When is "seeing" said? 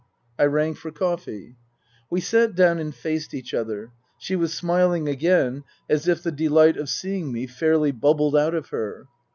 6.89-7.31